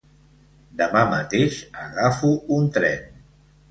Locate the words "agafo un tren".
1.87-3.11